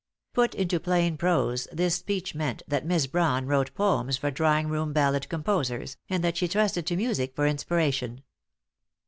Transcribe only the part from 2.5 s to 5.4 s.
that Miss Brawn wrote poems for drawing room ballad